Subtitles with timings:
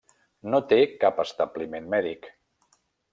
[0.53, 2.29] No té cap establiment mèdic.